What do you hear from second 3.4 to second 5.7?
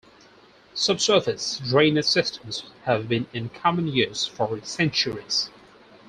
common use for centuries.